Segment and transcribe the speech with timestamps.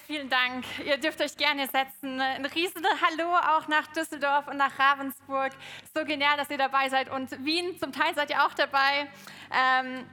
[0.00, 0.64] Vielen Dank.
[0.84, 2.20] Ihr dürft euch gerne setzen.
[2.20, 5.52] Ein riesen Hallo auch nach Düsseldorf und nach Ravensburg.
[5.94, 7.10] So genial, dass ihr dabei seid.
[7.10, 9.08] Und Wien, zum Teil seid ihr auch dabei.
[9.52, 10.04] Ähm,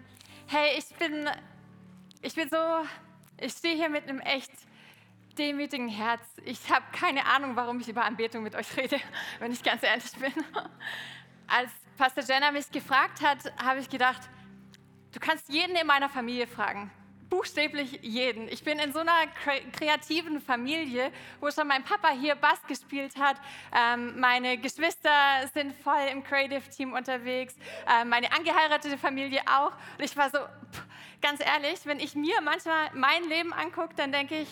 [0.47, 1.29] hey, ich bin,
[2.21, 2.57] ich bin so,
[3.39, 4.51] ich stehe hier mit einem echt
[5.37, 6.21] demütigen Herz.
[6.45, 8.99] Ich habe keine Ahnung, warum ich über Anbetung mit euch rede,
[9.39, 10.33] wenn ich ganz ehrlich bin.
[11.47, 14.21] Als Pastor Jenna mich gefragt hat, habe ich gedacht,
[15.11, 16.91] du kannst jeden in meiner Familie fragen
[17.31, 18.47] buchstäblich jeden.
[18.49, 19.25] Ich bin in so einer
[19.71, 23.37] kreativen Familie, wo schon mein Papa hier Bass gespielt hat.
[23.73, 25.09] Ähm, meine Geschwister
[25.53, 27.55] sind voll im Creative Team unterwegs.
[27.89, 29.71] Ähm, meine angeheiratete Familie auch.
[29.97, 30.83] Und ich war so, pff,
[31.21, 34.49] ganz ehrlich, wenn ich mir manchmal mein Leben angucke, dann denke ich,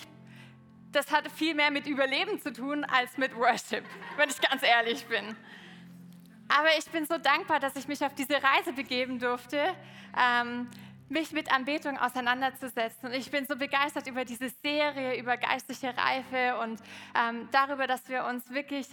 [0.94, 3.84] das hat viel mehr mit Überleben zu tun als mit Worship,
[4.18, 5.36] wenn ich ganz ehrlich bin.
[6.48, 9.76] Aber ich bin so dankbar, dass ich mich auf diese Reise begeben durfte.
[10.18, 10.68] Ähm,
[11.10, 13.10] mich mit Anbetung auseinanderzusetzen.
[13.10, 16.80] Und ich bin so begeistert über diese Serie, über geistliche Reife und
[17.16, 18.88] ähm, darüber, dass wir uns wirklich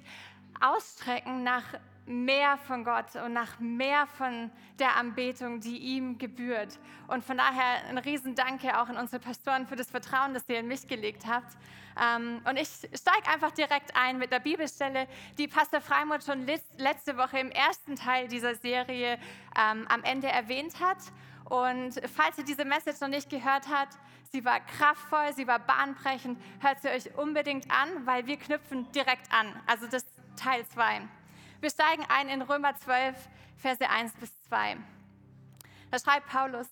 [0.61, 1.65] ausstrecken nach
[2.07, 6.79] mehr von Gott und nach mehr von der Anbetung, die ihm gebührt.
[7.09, 10.69] Und von daher ein Riesendanke auch an unsere Pastoren für das Vertrauen, das ihr in
[10.69, 11.57] mich gelegt habt.
[12.01, 15.09] Ähm, und ich steige einfach direkt ein mit der Bibelstelle,
[15.39, 16.47] die Pastor Freimund schon
[16.79, 19.19] letzte Woche im ersten Teil dieser Serie
[19.59, 20.99] ähm, am Ende erwähnt hat.
[21.49, 23.97] Und falls ihr diese Message noch nicht gehört habt,
[24.33, 29.33] sie war kraftvoll, sie war bahnbrechend, hört sie euch unbedingt an, weil wir knüpfen direkt
[29.33, 29.55] an.
[29.67, 30.05] Also das
[30.37, 31.03] Teil 2.
[31.61, 33.17] Wir steigen ein in Römer 12,
[33.59, 34.77] Verse 1 bis 2.
[35.93, 36.67] Da schreibt Paulus,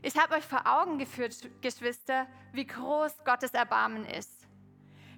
[0.00, 4.46] ich habe euch vor Augen geführt, Geschwister, wie groß Gottes Erbarmen ist.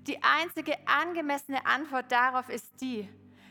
[0.09, 3.09] Die einzige angemessene Antwort darauf ist die,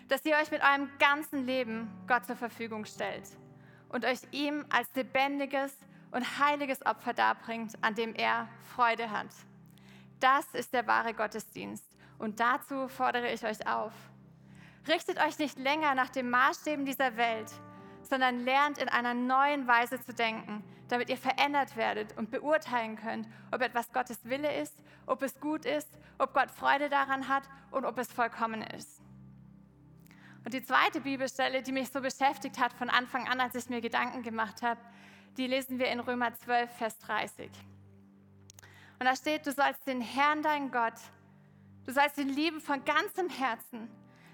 [0.09, 3.25] dass ihr euch mit eurem ganzen Leben Gott zur Verfügung stellt
[3.95, 5.73] und euch ihm als lebendiges
[6.11, 9.29] und heiliges Opfer darbringt, an dem er Freude hat.
[10.19, 11.85] Das ist der wahre Gottesdienst
[12.19, 13.93] und dazu fordere ich euch auf.
[14.85, 17.49] Richtet euch nicht länger nach den Maßstäben dieser Welt,
[18.01, 23.29] sondern lernt in einer neuen Weise zu denken, damit ihr verändert werdet und beurteilen könnt,
[23.53, 27.85] ob etwas Gottes Wille ist, ob es gut ist, ob Gott Freude daran hat und
[27.85, 29.04] ob es vollkommen ist.
[30.45, 33.81] Und die zweite Bibelstelle, die mich so beschäftigt hat von Anfang an, als ich mir
[33.81, 34.79] Gedanken gemacht habe,
[35.37, 37.49] die lesen wir in Römer 12, Vers 30.
[38.99, 40.93] Und da steht, du sollst den Herrn, dein Gott,
[41.85, 43.89] du sollst ihn lieben von ganzem Herzen,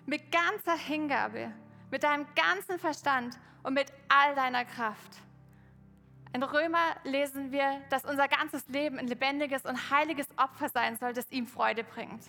[0.06, 1.54] mit ganzer Hingabe,
[1.90, 5.18] mit deinem ganzen Verstand und mit all deiner Kraft.
[6.34, 11.14] In Römer lesen wir, dass unser ganzes Leben ein lebendiges und heiliges Opfer sein soll,
[11.14, 12.24] das ihm Freude bringt.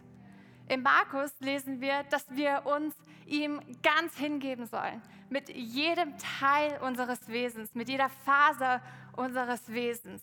[0.69, 2.95] In Markus lesen wir, dass wir uns
[3.33, 8.83] ihm ganz hingeben sollen, mit jedem Teil unseres Wesens, mit jeder Faser
[9.17, 10.23] unseres Wesens.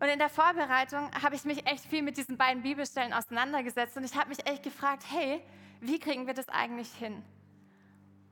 [0.00, 4.04] Und in der Vorbereitung habe ich mich echt viel mit diesen beiden Bibelstellen auseinandergesetzt und
[4.04, 5.40] ich habe mich echt gefragt, hey,
[5.80, 7.22] wie kriegen wir das eigentlich hin?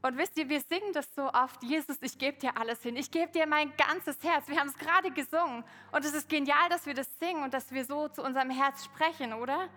[0.02, 3.10] Und wisst ihr, wir singen das so oft, Jesus, ich gebe dir alles hin, ich
[3.10, 4.48] gebe dir mein ganzes Herz.
[4.48, 7.70] Wir haben es gerade gesungen und es ist genial, dass wir das singen und dass
[7.70, 9.68] wir so zu unserem Herz sprechen, oder?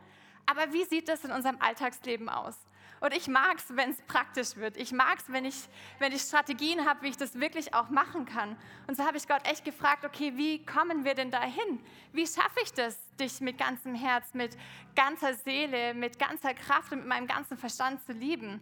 [0.48, 2.58] Aber wie sieht das in unserem Alltagsleben aus?
[3.02, 4.78] Und ich mag es, wenn es praktisch wird.
[4.78, 5.68] Ich mag es, wenn ich,
[6.00, 8.58] wenn ich Strategien habe, wie ich das wirklich auch machen kann.
[8.88, 11.84] Und so habe ich Gott echt gefragt, okay, wie kommen wir denn dahin?
[12.14, 14.58] Wie schaffe ich das, dich mit ganzem Herz, mit
[14.96, 18.62] ganzer Seele, mit ganzer Kraft und mit meinem ganzen Verstand zu lieben?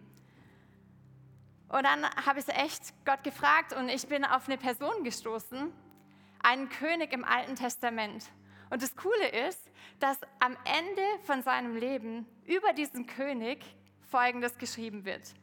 [1.68, 5.72] Und dann habe ich echt Gott gefragt und ich bin auf eine Person gestoßen,
[6.42, 8.30] einen König im Alten Testament.
[8.70, 9.70] Und das Coole ist,
[10.00, 13.64] dass am Ende von seinem Leben über diesen König
[14.14, 15.34] Folgendes geschrieben wird.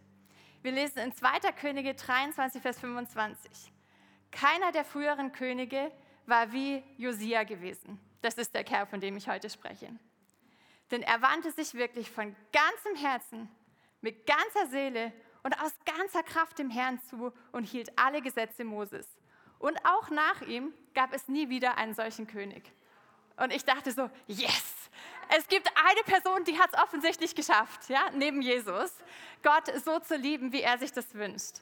[0.62, 1.39] Wir lesen in 2.
[1.59, 3.69] Könige 23, Vers 25.
[4.31, 5.91] Keiner der früheren Könige
[6.25, 8.00] war wie Josia gewesen.
[8.21, 9.89] Das ist der Kerl, von dem ich heute spreche.
[10.89, 13.50] Denn er wandte sich wirklich von ganzem Herzen,
[14.00, 15.12] mit ganzer Seele
[15.44, 19.06] und aus ganzer Kraft dem Herrn zu und hielt alle Gesetze Moses.
[19.59, 22.71] Und auch nach ihm gab es nie wieder einen solchen König.
[23.35, 24.70] Und ich dachte so, yes,
[25.38, 28.92] es gibt eine Person, die hat es offensichtlich geschafft, ja, neben Jesus,
[29.42, 31.62] Gott so zu lieben, wie er sich das wünscht.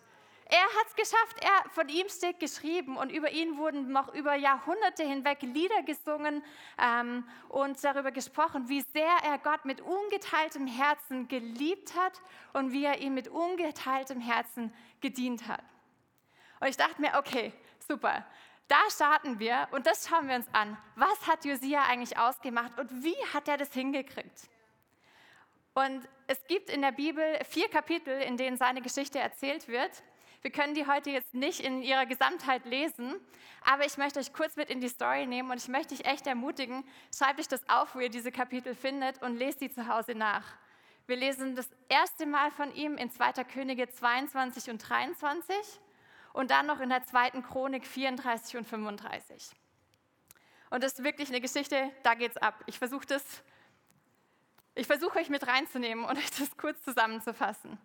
[0.51, 1.37] Er hat es geschafft.
[1.41, 6.43] Er, von ihm steht geschrieben und über ihn wurden noch über Jahrhunderte hinweg Lieder gesungen
[6.79, 12.13] ähm, und darüber gesprochen, wie sehr er Gott mit ungeteiltem Herzen geliebt hat
[12.53, 15.63] und wie er ihm mit ungeteiltem Herzen gedient hat.
[16.59, 17.53] Und ich dachte mir, okay,
[17.87, 18.25] super.
[18.69, 20.77] Da starten wir und das schauen wir uns an.
[20.95, 24.47] Was hat Josia eigentlich ausgemacht und wie hat er das hingekriegt?
[25.73, 30.03] Und es gibt in der Bibel vier Kapitel, in denen seine Geschichte erzählt wird.
[30.43, 33.15] Wir können die heute jetzt nicht in ihrer Gesamtheit lesen,
[33.65, 36.27] aber ich möchte euch kurz mit in die Story nehmen und ich möchte euch echt
[36.27, 40.13] ermutigen, schreibt euch das auf, wo ihr diese Kapitel findet und lest die zu Hause
[40.13, 40.45] nach.
[41.07, 43.43] Wir lesen das erste Mal von ihm in 2.
[43.45, 45.57] Könige 22 und 23
[46.33, 49.51] und dann noch in der zweiten Chronik 34 und 35.
[50.69, 52.63] Und das ist wirklich eine Geschichte, da geht's ab.
[52.67, 53.23] Ich versuche das,
[54.75, 57.77] ich versuche euch mit reinzunehmen und euch das kurz zusammenzufassen.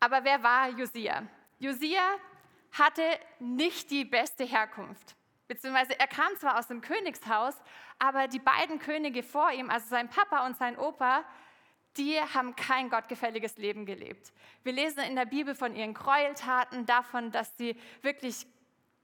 [0.00, 1.26] Aber wer war Josia?
[1.58, 2.02] Josia
[2.72, 3.02] hatte
[3.38, 5.14] nicht die beste Herkunft.
[5.46, 7.54] Beziehungsweise er kam zwar aus dem Königshaus,
[7.98, 11.24] aber die beiden Könige vor ihm, also sein Papa und sein Opa,
[11.96, 14.32] die haben kein gottgefälliges Leben gelebt.
[14.62, 18.46] Wir lesen in der Bibel von ihren Gräueltaten, davon, dass sie wirklich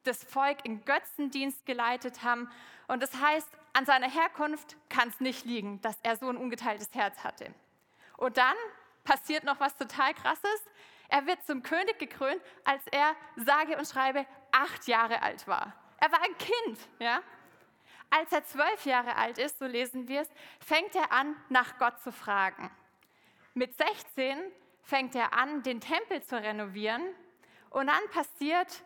[0.05, 2.49] das Volk in Götzendienst geleitet haben.
[2.87, 6.95] Und das heißt, an seiner Herkunft kann es nicht liegen, dass er so ein ungeteiltes
[6.95, 7.53] Herz hatte.
[8.17, 8.57] Und dann
[9.05, 10.65] passiert noch was total Krasses.
[11.09, 15.75] Er wird zum König gekrönt, als er, sage und schreibe, acht Jahre alt war.
[15.99, 17.21] Er war ein Kind, ja.
[18.11, 20.31] Als er zwölf Jahre alt ist, so lesen wir es,
[20.65, 22.71] fängt er an, nach Gott zu fragen.
[23.55, 24.39] Mit 16
[24.83, 27.03] fängt er an, den Tempel zu renovieren
[27.71, 28.83] und dann passiert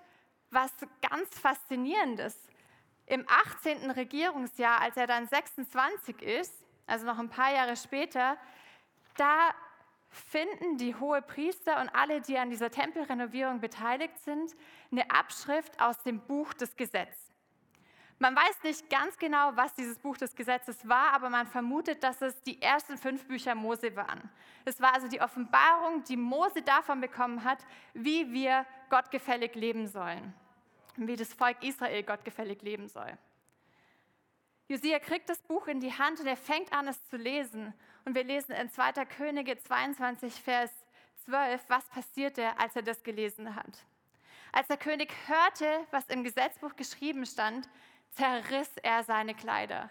[0.51, 0.73] was
[1.09, 2.49] ganz Faszinierendes.
[3.07, 3.91] Im 18.
[3.91, 6.55] Regierungsjahr, als er dann 26 ist,
[6.87, 8.37] also noch ein paar Jahre später,
[9.17, 9.51] da
[10.09, 14.55] finden die hohe Priester und alle, die an dieser Tempelrenovierung beteiligt sind,
[14.91, 17.30] eine Abschrift aus dem Buch des Gesetzes.
[18.23, 22.21] Man weiß nicht ganz genau, was dieses Buch des Gesetzes war, aber man vermutet, dass
[22.21, 24.31] es die ersten fünf Bücher Mose waren.
[24.67, 27.65] Es war also die Offenbarung, die Mose davon bekommen hat,
[27.95, 30.35] wie wir gottgefällig leben sollen,
[30.97, 33.17] wie das Volk Israel gottgefällig leben soll.
[34.69, 37.73] Josia kriegt das Buch in die Hand und er fängt an, es zu lesen.
[38.05, 39.07] Und wir lesen in 2.
[39.07, 40.71] Könige 22, Vers
[41.25, 43.87] 12, was passierte, als er das gelesen hat.
[44.53, 47.69] Als der König hörte, was im Gesetzbuch geschrieben stand,
[48.13, 49.91] zerriss er seine Kleider.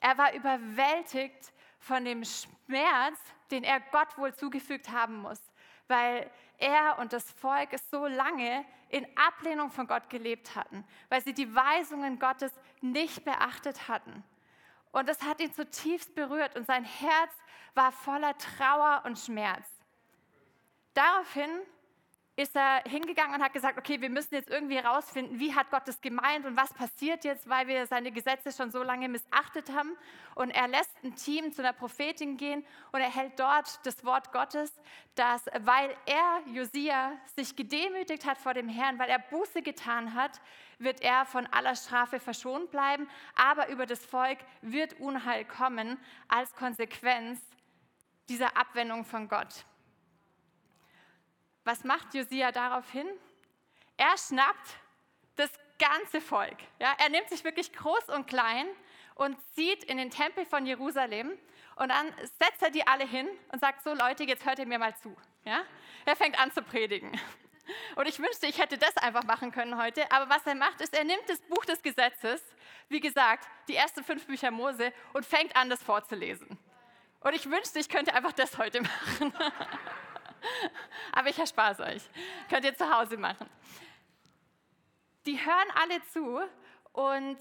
[0.00, 3.18] Er war überwältigt von dem Schmerz,
[3.50, 5.40] den er Gott wohl zugefügt haben muss,
[5.88, 11.22] weil er und das Volk es so lange in Ablehnung von Gott gelebt hatten, weil
[11.22, 14.22] sie die Weisungen Gottes nicht beachtet hatten.
[14.92, 17.32] Und das hat ihn zutiefst berührt und sein Herz
[17.74, 19.66] war voller Trauer und Schmerz.
[20.94, 21.50] Daraufhin
[22.36, 25.86] ist er hingegangen und hat gesagt, okay, wir müssen jetzt irgendwie herausfinden, wie hat Gott
[25.86, 29.96] das gemeint und was passiert jetzt, weil wir seine Gesetze schon so lange missachtet haben.
[30.34, 34.32] Und er lässt ein Team zu einer Prophetin gehen und er hält dort das Wort
[34.32, 34.72] Gottes,
[35.14, 40.40] dass, weil er, Josia, sich gedemütigt hat vor dem Herrn, weil er Buße getan hat,
[40.80, 46.52] wird er von aller Strafe verschont bleiben, aber über das Volk wird Unheil kommen als
[46.56, 47.40] Konsequenz
[48.28, 49.64] dieser Abwendung von Gott.
[51.64, 53.06] Was macht Josia daraufhin?
[53.96, 54.78] Er schnappt
[55.36, 56.58] das ganze Volk.
[56.78, 58.66] Ja, er nimmt sich wirklich groß und klein
[59.14, 61.32] und zieht in den Tempel von Jerusalem
[61.76, 62.06] und dann
[62.38, 65.16] setzt er die alle hin und sagt so Leute, jetzt hört ihr mir mal zu.
[65.44, 65.62] Ja?
[66.04, 67.18] Er fängt an zu predigen.
[67.96, 70.10] Und ich wünschte, ich hätte das einfach machen können heute.
[70.12, 72.42] Aber was er macht, ist, er nimmt das Buch des Gesetzes,
[72.88, 76.58] wie gesagt, die ersten fünf Bücher Mose, und fängt an, das vorzulesen.
[77.20, 79.32] Und ich wünschte, ich könnte einfach das heute machen.
[81.12, 82.02] Aber ich erspare es euch.
[82.48, 83.48] Könnt ihr zu Hause machen.
[85.26, 86.40] Die hören alle zu
[86.92, 87.38] und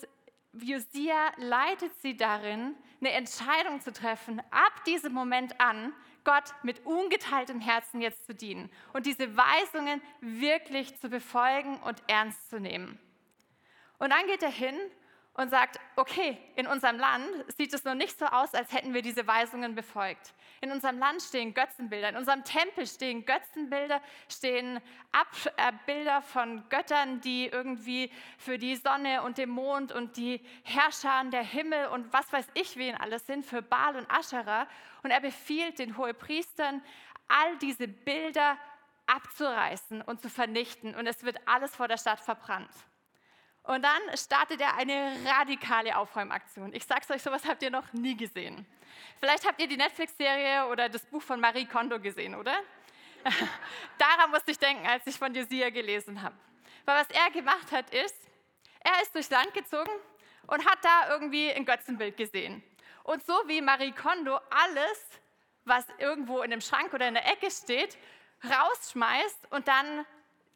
[0.53, 5.93] Josia leitet sie darin, eine Entscheidung zu treffen, ab diesem Moment an,
[6.23, 12.49] Gott mit ungeteiltem Herzen jetzt zu dienen und diese Weisungen wirklich zu befolgen und ernst
[12.49, 12.97] zu nehmen.
[13.99, 14.75] Und dann geht er hin
[15.35, 19.01] und sagt, okay, in unserem Land sieht es noch nicht so aus, als hätten wir
[19.01, 20.33] diese Weisungen befolgt.
[20.61, 23.99] In unserem Land stehen Götzenbilder, in unserem Tempel stehen Götzenbilder,
[24.29, 24.79] stehen
[25.11, 31.43] Abbilder von Göttern, die irgendwie für die Sonne und den Mond und die Herrscher der
[31.43, 34.67] Himmel und was weiß ich wen alles sind, für Baal und Aschera.
[35.01, 36.81] Und er befiehlt den Hohepriestern,
[37.27, 38.57] all diese Bilder
[39.07, 40.95] abzureißen und zu vernichten.
[40.95, 42.71] Und es wird alles vor der Stadt verbrannt.
[43.63, 46.73] Und dann startet er eine radikale Aufräumaktion.
[46.73, 48.65] Ich sag's euch, sowas habt ihr noch nie gesehen.
[49.19, 52.53] Vielleicht habt ihr die Netflix-Serie oder das Buch von Marie Kondo gesehen, oder?
[53.97, 56.35] Daran musste ich denken, als ich von Josia gelesen habe.
[56.85, 58.17] Weil was er gemacht hat, ist,
[58.81, 59.91] er ist durchs Land gezogen
[60.47, 62.61] und hat da irgendwie ein Götzenbild gesehen.
[63.03, 65.07] Und so wie Marie Kondo alles,
[65.63, 67.97] was irgendwo in einem Schrank oder in der Ecke steht,
[68.43, 70.05] rausschmeißt und dann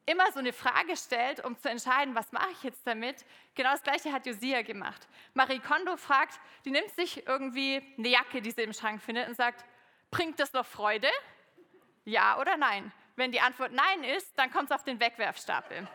[0.07, 3.25] immer so eine Frage stellt, um zu entscheiden, was mache ich jetzt damit.
[3.55, 5.07] Genau das gleiche hat Josia gemacht.
[5.33, 9.35] Marie Kondo fragt, die nimmt sich irgendwie eine Jacke, die sie im Schrank findet und
[9.35, 9.65] sagt,
[10.09, 11.09] bringt das noch Freude?
[12.05, 12.91] Ja oder nein?
[13.17, 15.87] Wenn die Antwort nein ist, dann kommt es auf den Wegwerfstapel.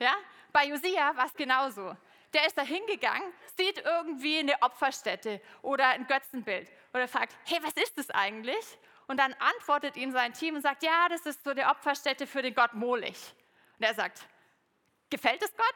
[0.00, 0.14] Ja?
[0.52, 1.96] Bei Josia war es genauso.
[2.32, 7.72] Der ist da hingegangen, sieht irgendwie eine Opferstätte oder ein Götzenbild oder fragt, hey, was
[7.74, 8.64] ist das eigentlich?
[9.06, 12.42] Und dann antwortet ihm sein Team und sagt, ja, das ist so eine Opferstätte für
[12.42, 13.34] den Gott Molich.
[13.80, 14.28] Und er sagt,
[15.08, 15.74] gefällt es Gott?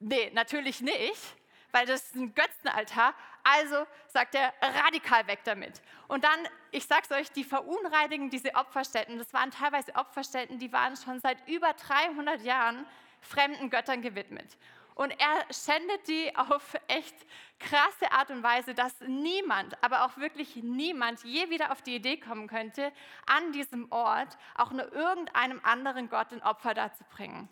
[0.00, 1.36] Nee, natürlich nicht,
[1.70, 3.14] weil das ist ein Götzenaltar.
[3.44, 5.80] Also sagt er, radikal weg damit.
[6.08, 9.16] Und dann, ich sag's euch, die verunreinigen diese Opferstätten.
[9.16, 12.84] Das waren teilweise Opferstätten, die waren schon seit über 300 Jahren
[13.20, 14.58] fremden Göttern gewidmet.
[14.94, 17.14] Und er schändet die auf echt
[17.58, 22.16] krasse Art und Weise, dass niemand, aber auch wirklich niemand je wieder auf die Idee
[22.16, 22.92] kommen könnte,
[23.26, 27.48] an diesem Ort auch nur irgendeinem anderen Gott ein Opfer darzubringen.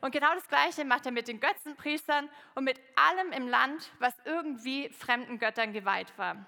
[0.00, 4.14] Und genau das Gleiche macht er mit den Götzenpriestern und mit allem im Land, was
[4.24, 6.44] irgendwie fremden Göttern geweiht war.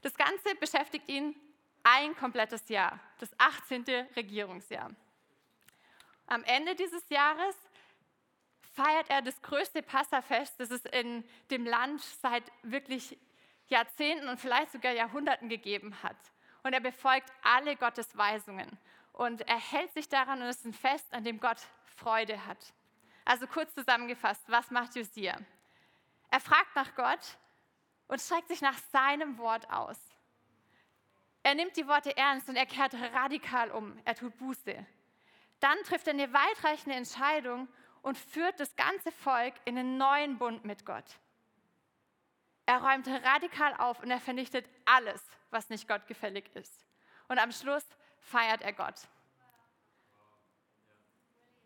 [0.00, 1.36] Das Ganze beschäftigt ihn
[1.82, 3.84] ein komplettes Jahr, das 18.
[4.16, 4.90] Regierungsjahr.
[6.26, 7.54] Am Ende dieses Jahres
[8.76, 13.18] feiert er das größte Passafest, das es in dem Land seit wirklich
[13.68, 16.16] Jahrzehnten und vielleicht sogar Jahrhunderten gegeben hat.
[16.62, 18.78] Und er befolgt alle Gottes Weisungen
[19.12, 21.58] und er hält sich daran und es ist ein Fest, an dem Gott
[21.96, 22.58] Freude hat.
[23.24, 25.38] Also kurz zusammengefasst, was macht Josia?
[26.30, 27.38] Er fragt nach Gott
[28.08, 29.98] und streckt sich nach seinem Wort aus.
[31.42, 33.98] Er nimmt die Worte ernst und er kehrt radikal um.
[34.04, 34.84] Er tut Buße.
[35.60, 37.68] Dann trifft er eine weitreichende Entscheidung
[38.06, 41.18] und führt das ganze Volk in einen neuen Bund mit Gott.
[42.64, 45.20] Er räumt radikal auf und er vernichtet alles,
[45.50, 46.86] was nicht Gott gefällig ist.
[47.26, 47.84] Und am Schluss
[48.20, 48.94] feiert er Gott.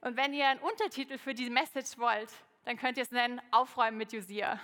[0.01, 2.33] Und wenn ihr einen Untertitel für die Message wollt,
[2.65, 4.59] dann könnt ihr es nennen Aufräumen mit Josia.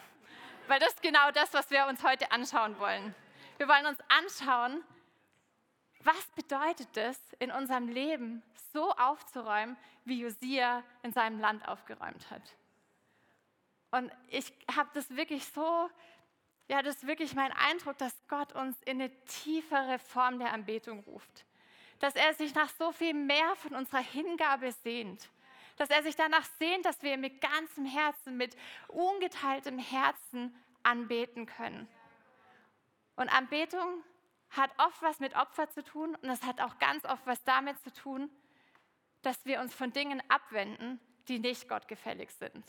[0.68, 3.14] Weil das ist genau das, was wir uns heute anschauen wollen.
[3.58, 4.82] Wir wollen uns anschauen,
[6.06, 12.42] was bedeutet es, in unserem Leben so aufzuräumen, wie Josia in seinem Land aufgeräumt hat?
[13.90, 15.90] Und ich habe das wirklich so,
[16.68, 21.00] ja, das ist wirklich mein Eindruck, dass Gott uns in eine tiefere Form der Anbetung
[21.00, 21.44] ruft.
[21.98, 25.28] Dass er sich nach so viel mehr von unserer Hingabe sehnt.
[25.76, 28.56] Dass er sich danach sehnt, dass wir mit ganzem Herzen, mit
[28.88, 31.88] ungeteiltem Herzen anbeten können.
[33.16, 34.02] Und Anbetung
[34.50, 37.78] hat oft was mit Opfer zu tun und es hat auch ganz oft was damit
[37.80, 38.30] zu tun,
[39.22, 42.64] dass wir uns von Dingen abwenden, die nicht Gott gefällig sind.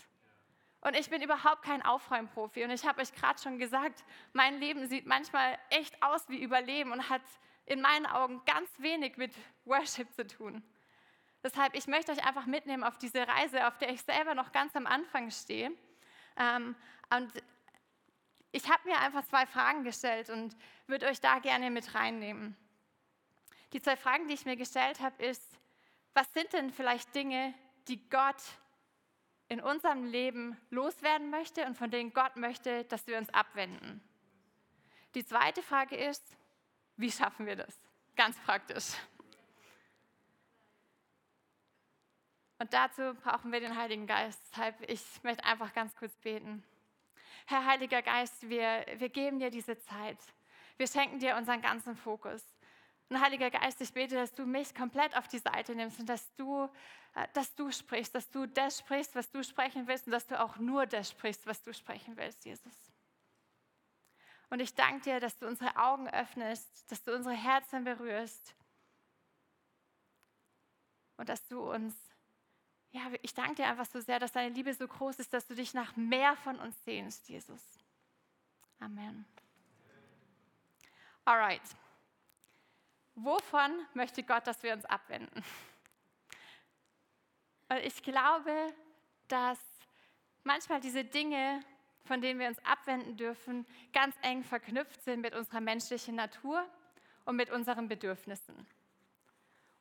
[0.82, 4.04] Und ich bin überhaupt kein Aufräumprofi und ich habe euch gerade schon gesagt,
[4.34, 7.22] mein Leben sieht manchmal echt aus wie Überleben und hat
[7.66, 9.34] in meinen Augen ganz wenig mit
[9.66, 10.64] Worship zu tun.
[11.44, 14.76] Deshalb, ich möchte euch einfach mitnehmen auf diese Reise, auf der ich selber noch ganz
[14.76, 15.72] am Anfang stehe.
[16.38, 16.76] Ähm,
[17.10, 17.32] und
[18.52, 20.56] ich habe mir einfach zwei Fragen gestellt und
[20.88, 22.56] würde euch da gerne mit reinnehmen.
[23.74, 25.44] Die zwei Fragen, die ich mir gestellt habe, ist,
[26.14, 27.54] was sind denn vielleicht Dinge,
[27.88, 28.42] die Gott
[29.50, 34.02] in unserem Leben loswerden möchte und von denen Gott möchte, dass wir uns abwenden?
[35.16, 36.24] Die zweite Frage ist,
[36.96, 37.78] wie schaffen wir das?
[38.16, 38.94] Ganz praktisch.
[42.60, 44.42] Und dazu brauchen wir den Heiligen Geist.
[44.52, 46.64] Deshalb, ich möchte einfach ganz kurz beten.
[47.50, 50.18] Herr Heiliger Geist, wir, wir geben dir diese Zeit.
[50.76, 52.44] Wir schenken dir unseren ganzen Fokus.
[53.08, 56.36] Und Heiliger Geist, ich bete, dass du mich komplett auf die Seite nimmst und dass
[56.36, 56.66] du,
[57.16, 60.38] äh, dass du sprichst, dass du das sprichst, was du sprechen willst und dass du
[60.38, 62.92] auch nur das sprichst, was du sprechen willst, Jesus.
[64.50, 68.56] Und ich danke dir, dass du unsere Augen öffnest, dass du unsere Herzen berührst
[71.16, 71.96] und dass du uns
[72.98, 75.54] ja, ich danke dir einfach so sehr, dass deine Liebe so groß ist, dass du
[75.54, 77.62] dich nach mehr von uns sehnst, Jesus.
[78.80, 79.26] Amen.
[81.26, 81.62] Alright.
[83.16, 85.44] Wovon möchte Gott, dass wir uns abwenden?
[87.84, 88.74] Ich glaube,
[89.28, 89.60] dass
[90.44, 91.64] manchmal diese Dinge,
[92.06, 96.66] von denen wir uns abwenden dürfen, ganz eng verknüpft sind mit unserer menschlichen Natur
[97.26, 98.66] und mit unseren Bedürfnissen.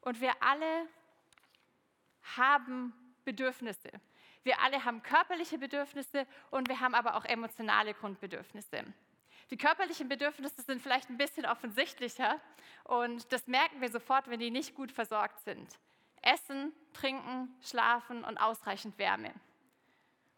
[0.00, 0.88] Und wir alle
[2.36, 2.92] haben
[3.26, 3.90] Bedürfnisse.
[4.44, 8.84] Wir alle haben körperliche Bedürfnisse und wir haben aber auch emotionale Grundbedürfnisse.
[9.50, 12.40] Die körperlichen Bedürfnisse sind vielleicht ein bisschen offensichtlicher
[12.84, 15.68] und das merken wir sofort, wenn die nicht gut versorgt sind.
[16.22, 19.34] Essen, trinken, schlafen und ausreichend Wärme.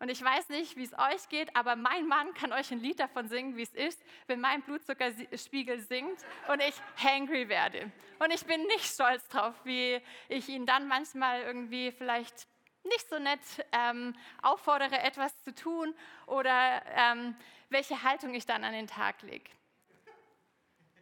[0.01, 3.01] Und ich weiß nicht, wie es euch geht, aber mein Mann kann euch ein Lied
[3.01, 7.91] davon singen, wie es ist, wenn mein Blutzuckerspiegel sinkt und ich hangry werde.
[8.21, 12.47] Und ich bin nicht stolz drauf, wie ich ihn dann manchmal irgendwie vielleicht
[12.85, 13.41] nicht so nett
[13.73, 15.95] ähm, auffordere, etwas zu tun
[16.27, 17.37] oder ähm,
[17.69, 19.51] welche Haltung ich dann an den Tag lege.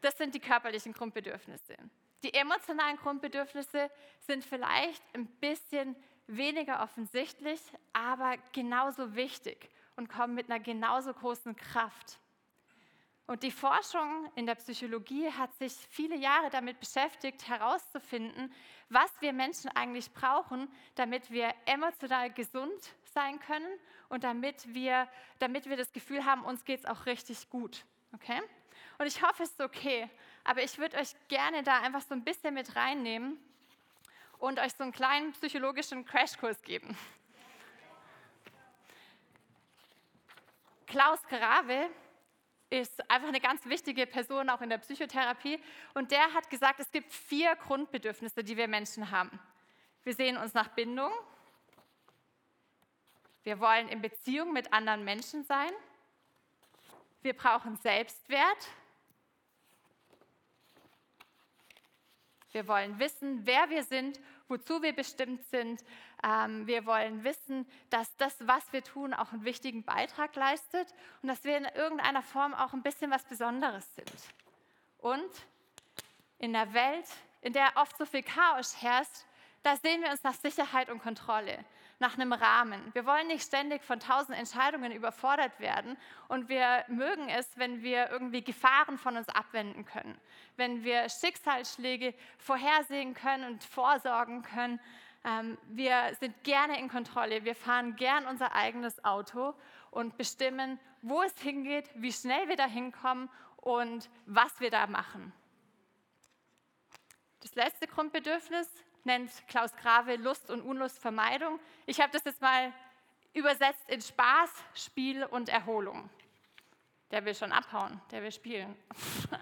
[0.00, 1.76] Das sind die körperlichen Grundbedürfnisse.
[2.22, 3.90] Die emotionalen Grundbedürfnisse
[4.20, 7.60] sind vielleicht ein bisschen weniger offensichtlich,
[7.92, 12.18] aber genauso wichtig und kommen mit einer genauso großen Kraft.
[13.26, 18.52] Und die Forschung in der Psychologie hat sich viele Jahre damit beschäftigt, herauszufinden,
[18.88, 25.08] was wir Menschen eigentlich brauchen, damit wir emotional gesund sein können und damit wir,
[25.40, 27.84] damit wir das Gefühl haben, uns geht es auch richtig gut.
[28.14, 28.40] Okay?
[28.98, 30.08] Und ich hoffe, es ist okay,
[30.44, 33.38] aber ich würde euch gerne da einfach so ein bisschen mit reinnehmen
[34.38, 36.96] und euch so einen kleinen psychologischen Crashkurs geben.
[40.86, 41.90] Klaus Grave
[42.70, 45.60] ist einfach eine ganz wichtige Person auch in der Psychotherapie.
[45.94, 49.38] Und der hat gesagt, es gibt vier Grundbedürfnisse, die wir Menschen haben.
[50.02, 51.12] Wir sehen uns nach Bindung,
[53.42, 55.70] wir wollen in Beziehung mit anderen Menschen sein,
[57.22, 58.68] wir brauchen Selbstwert.
[62.52, 65.82] Wir wollen wissen, wer wir sind, wozu wir bestimmt sind.
[66.22, 71.28] Ähm, wir wollen wissen, dass das, was wir tun, auch einen wichtigen Beitrag leistet und
[71.28, 74.12] dass wir in irgendeiner Form auch ein bisschen was Besonderes sind.
[74.98, 75.30] Und
[76.38, 77.06] in einer Welt,
[77.40, 79.24] in der oft so viel Chaos herrscht,
[79.62, 81.64] da sehen wir uns nach Sicherheit und Kontrolle
[81.98, 82.80] nach einem Rahmen.
[82.92, 85.96] Wir wollen nicht ständig von tausend Entscheidungen überfordert werden
[86.28, 90.18] und wir mögen es, wenn wir irgendwie Gefahren von uns abwenden können,
[90.56, 94.78] wenn wir Schicksalsschläge vorhersehen können und vorsorgen können.
[95.24, 99.54] Ähm, wir sind gerne in Kontrolle, wir fahren gern unser eigenes Auto
[99.90, 105.32] und bestimmen, wo es hingeht, wie schnell wir da hinkommen und was wir da machen.
[107.40, 108.68] Das letzte Grundbedürfnis
[109.06, 111.58] nennt Klaus Grave Lust und Unlustvermeidung.
[111.86, 112.72] Ich habe das jetzt mal
[113.32, 116.10] übersetzt in Spaß, Spiel und Erholung.
[117.10, 118.76] Der will schon abhauen, der will spielen.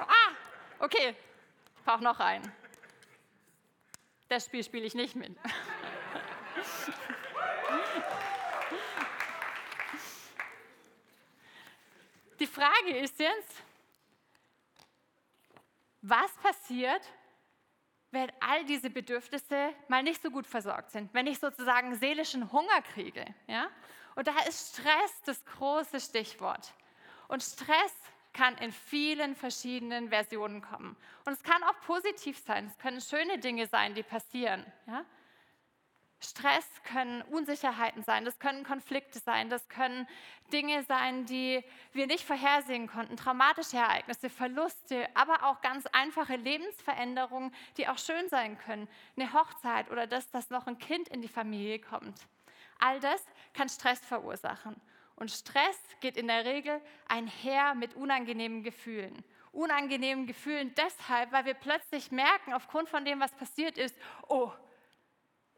[0.00, 0.32] ah,
[0.80, 1.14] okay,
[1.76, 2.52] ich brauche noch einen.
[4.28, 5.36] Das Spiel spiele ich nicht mit.
[12.40, 13.62] Die Frage ist jetzt,
[16.02, 17.02] was passiert,
[18.10, 22.82] wenn all diese Bedürfnisse mal nicht so gut versorgt sind, wenn ich sozusagen seelischen Hunger
[22.92, 23.24] kriege.
[23.46, 23.68] Ja?
[24.14, 26.74] Und da ist Stress das große Stichwort.
[27.28, 27.94] Und Stress
[28.34, 30.96] kann in vielen verschiedenen Versionen kommen.
[31.24, 34.70] Und es kann auch positiv sein, es können schöne Dinge sein, die passieren.
[34.86, 35.04] Ja?
[36.24, 40.06] Stress können Unsicherheiten sein, das können Konflikte sein, das können
[40.52, 47.52] Dinge sein, die wir nicht vorhersehen konnten, traumatische Ereignisse, Verluste, aber auch ganz einfache Lebensveränderungen,
[47.76, 48.88] die auch schön sein können.
[49.16, 52.16] Eine Hochzeit oder das, dass noch ein Kind in die Familie kommt.
[52.78, 54.80] All das kann Stress verursachen.
[55.16, 59.24] Und Stress geht in der Regel einher mit unangenehmen Gefühlen.
[59.52, 63.94] Unangenehmen Gefühlen deshalb, weil wir plötzlich merken, aufgrund von dem, was passiert ist,
[64.28, 64.52] oh,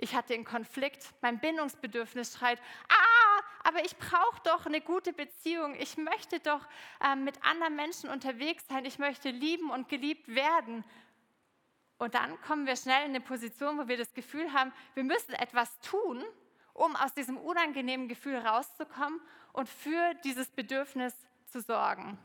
[0.04, 5.74] ich hatte einen Konflikt, mein Bindungsbedürfnis schreit, ah, aber ich brauche doch eine gute Beziehung,
[5.78, 6.60] ich möchte doch
[7.02, 10.84] äh, mit anderen Menschen unterwegs sein, ich möchte lieben und geliebt werden.
[11.96, 15.32] Und dann kommen wir schnell in eine Position, wo wir das Gefühl haben, wir müssen
[15.32, 16.22] etwas tun,
[16.74, 19.22] um aus diesem unangenehmen Gefühl rauszukommen
[19.54, 21.14] und für dieses Bedürfnis
[21.46, 22.18] zu sorgen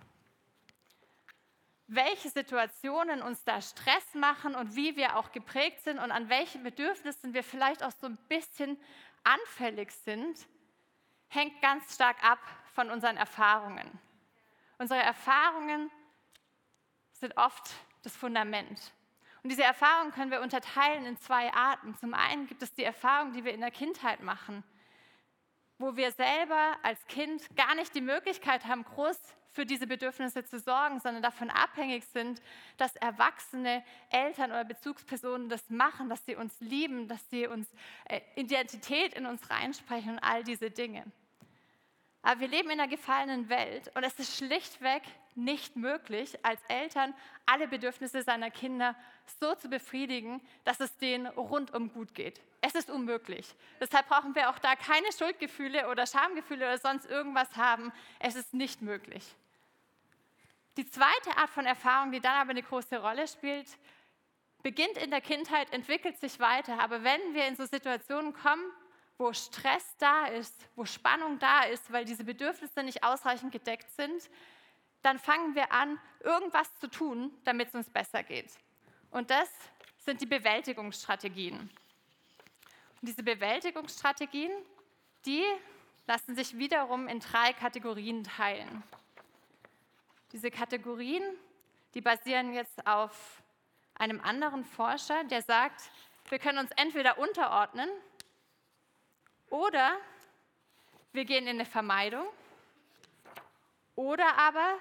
[1.89, 6.61] welche Situationen uns da Stress machen und wie wir auch geprägt sind und an welchen
[6.61, 8.79] Bedürfnissen wir vielleicht auch so ein bisschen
[9.23, 10.37] anfällig sind,
[11.29, 12.39] hängt ganz stark ab
[12.75, 13.89] von unseren Erfahrungen.
[14.77, 15.89] Unsere Erfahrungen
[17.13, 17.71] sind oft
[18.03, 18.93] das Fundament.
[19.41, 21.95] Und diese Erfahrungen können wir unterteilen in zwei Arten.
[21.95, 24.63] Zum einen gibt es die Erfahrungen, die wir in der Kindheit machen,
[25.79, 29.17] wo wir selber als Kind gar nicht die Möglichkeit haben, groß
[29.51, 32.41] für diese Bedürfnisse zu sorgen, sondern davon abhängig sind,
[32.77, 37.67] dass erwachsene Eltern oder Bezugspersonen das machen, dass sie uns lieben, dass sie uns
[38.05, 41.05] äh, Identität in uns reinsprechen und all diese Dinge.
[42.21, 45.03] Aber wir leben in einer gefallenen Welt und es ist schlichtweg
[45.35, 47.13] nicht möglich, als Eltern
[47.45, 48.95] alle Bedürfnisse seiner Kinder
[49.39, 52.41] so zu befriedigen, dass es denen rundum gut geht.
[52.61, 53.55] Es ist unmöglich.
[53.79, 57.93] Deshalb brauchen wir auch da keine Schuldgefühle oder Schamgefühle oder sonst irgendwas haben.
[58.19, 59.23] Es ist nicht möglich.
[60.75, 63.67] Die zweite Art von Erfahrung, die dann aber eine große Rolle spielt,
[64.61, 66.79] beginnt in der Kindheit, entwickelt sich weiter.
[66.81, 68.63] Aber wenn wir in so Situationen kommen,
[69.19, 74.29] wo Stress da ist, wo Spannung da ist, weil diese Bedürfnisse nicht ausreichend gedeckt sind,
[75.01, 78.49] dann fangen wir an, irgendwas zu tun, damit es uns besser geht.
[79.11, 79.49] Und das
[79.97, 81.59] sind die Bewältigungsstrategien.
[81.59, 81.69] Und
[83.01, 84.51] diese Bewältigungsstrategien,
[85.25, 85.43] die
[86.07, 88.83] lassen sich wiederum in drei Kategorien teilen.
[90.31, 91.23] Diese Kategorien,
[91.93, 93.43] die basieren jetzt auf
[93.95, 95.91] einem anderen Forscher, der sagt,
[96.29, 97.89] wir können uns entweder unterordnen
[99.49, 99.97] oder
[101.11, 102.27] wir gehen in eine Vermeidung.
[103.95, 104.77] Oder aber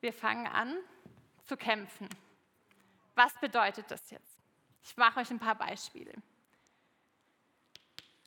[0.00, 0.76] wir fangen an
[1.44, 2.08] zu kämpfen.
[3.14, 4.42] Was bedeutet das jetzt?
[4.82, 6.12] Ich mache euch ein paar Beispiele.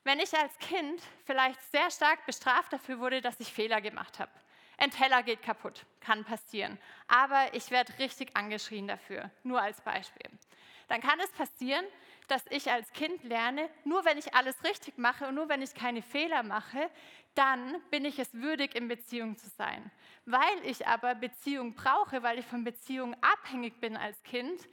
[0.03, 4.31] Wenn ich als Kind vielleicht sehr stark bestraft dafür wurde, dass ich Fehler gemacht habe.
[4.77, 6.79] Ein Teller geht kaputt, kann passieren.
[7.07, 10.29] Aber ich werde richtig angeschrien dafür, nur als Beispiel.
[10.87, 11.85] Dann kann es passieren,
[12.29, 15.73] dass ich als Kind lerne, nur wenn ich alles richtig mache und nur wenn ich
[15.73, 16.89] keine Fehler mache,
[17.35, 19.91] dann bin ich es würdig, in Beziehung zu sein.
[20.25, 24.67] Weil ich aber Beziehung brauche, weil ich von Beziehung abhängig bin als Kind,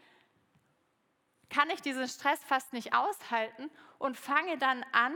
[1.49, 5.15] kann ich diesen Stress fast nicht aushalten und fange dann an,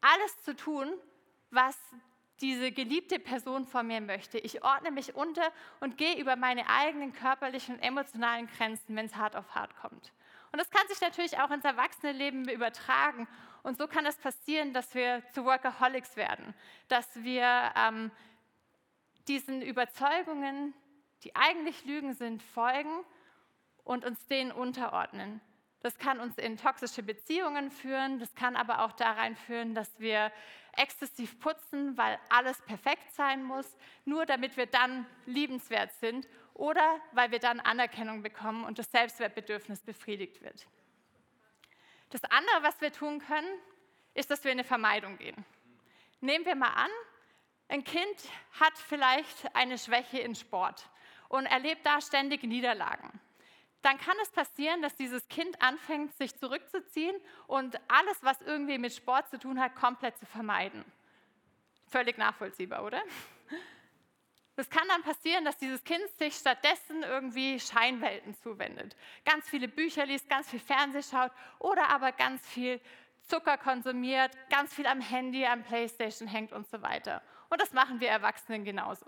[0.00, 0.92] alles zu tun,
[1.50, 1.78] was
[2.40, 4.38] diese geliebte Person von mir möchte.
[4.38, 9.16] Ich ordne mich unter und gehe über meine eigenen körperlichen und emotionalen Grenzen, wenn es
[9.16, 10.12] hart auf hart kommt.
[10.52, 13.28] Und das kann sich natürlich auch ins Erwachsenenleben übertragen.
[13.62, 16.54] Und so kann es passieren, dass wir zu Workaholics werden,
[16.88, 18.10] dass wir ähm,
[19.28, 20.74] diesen Überzeugungen,
[21.22, 23.04] die eigentlich Lügen sind, folgen
[23.84, 25.40] und uns denen unterordnen.
[25.82, 30.30] Das kann uns in toxische Beziehungen führen, das kann aber auch daran führen, dass wir
[30.76, 36.28] exzessiv putzen, weil alles perfekt sein muss, nur damit wir dann liebenswert sind
[36.60, 40.66] oder weil wir dann Anerkennung bekommen und das Selbstwertbedürfnis befriedigt wird.
[42.10, 43.48] Das andere, was wir tun können,
[44.14, 45.44] ist, dass wir in eine Vermeidung gehen.
[46.20, 46.90] Nehmen wir mal an,
[47.68, 48.16] ein Kind
[48.60, 50.88] hat vielleicht eine Schwäche in Sport
[51.28, 53.20] und erlebt da ständig Niederlagen
[53.82, 58.92] dann kann es passieren, dass dieses Kind anfängt, sich zurückzuziehen und alles, was irgendwie mit
[58.92, 60.84] Sport zu tun hat, komplett zu vermeiden.
[61.88, 63.02] Völlig nachvollziehbar, oder?
[64.60, 68.94] Es kann dann passieren, dass dieses Kind sich stattdessen irgendwie Scheinwelten zuwendet.
[69.24, 72.78] Ganz viele Bücher liest, ganz viel Fernseh schaut oder aber ganz viel
[73.22, 77.22] Zucker konsumiert, ganz viel am Handy, am Playstation hängt und so weiter.
[77.48, 79.06] Und das machen wir Erwachsenen genauso.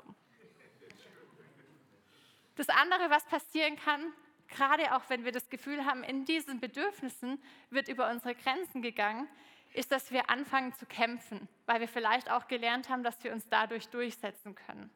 [2.57, 4.11] Das andere, was passieren kann,
[4.49, 9.29] gerade auch wenn wir das Gefühl haben, in diesen Bedürfnissen wird über unsere Grenzen gegangen,
[9.75, 13.47] ist, dass wir anfangen zu kämpfen, weil wir vielleicht auch gelernt haben, dass wir uns
[13.51, 14.91] dadurch durchsetzen können.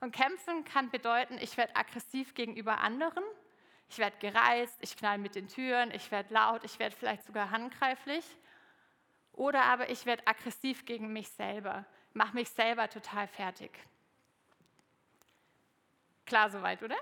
[0.00, 3.24] Und kämpfen kann bedeuten, ich werde aggressiv gegenüber anderen,
[3.88, 7.50] ich werde gereizt, ich knall mit den Türen, ich werde laut, ich werde vielleicht sogar
[7.50, 8.24] handgreiflich.
[9.32, 13.70] Oder aber ich werde aggressiv gegen mich selber, mache mich selber total fertig.
[16.26, 16.96] Klar soweit, oder?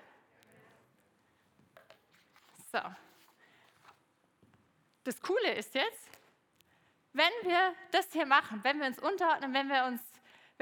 [2.73, 2.81] So.
[5.05, 6.09] Das Coole ist jetzt,
[7.13, 10.01] wenn wir das hier machen, wenn wir uns unterordnen, wenn wir, uns,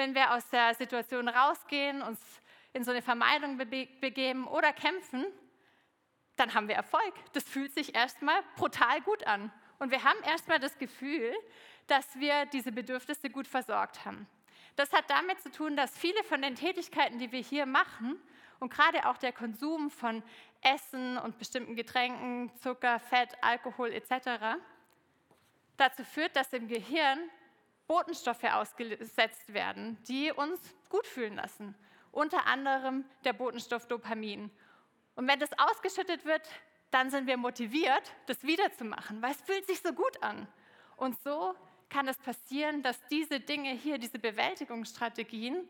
[0.00, 2.18] wenn wir aus der Situation rausgehen, uns
[2.72, 5.26] in so eine Vermeidung begeben oder kämpfen,
[6.36, 7.12] dann haben wir Erfolg.
[7.34, 9.52] Das fühlt sich erstmal brutal gut an.
[9.78, 11.34] Und wir haben erstmal das Gefühl,
[11.86, 14.26] dass wir diese Bedürfnisse gut versorgt haben.
[14.74, 18.18] Das hat damit zu tun, dass viele von den Tätigkeiten, die wir hier machen,
[18.58, 20.22] und gerade auch der Konsum von
[20.62, 24.58] Essen und bestimmten Getränken, Zucker, Fett, Alkohol etc.
[25.76, 27.18] dazu führt, dass im Gehirn
[27.90, 31.74] Botenstoffe ausgesetzt werden, die uns gut fühlen lassen.
[32.12, 34.48] Unter anderem der Botenstoff Dopamin.
[35.16, 36.48] Und wenn das ausgeschüttet wird,
[36.92, 40.46] dann sind wir motiviert, das wiederzumachen, weil es fühlt sich so gut an.
[40.98, 41.52] Und so
[41.88, 45.68] kann es passieren, dass diese Dinge hier, diese Bewältigungsstrategien,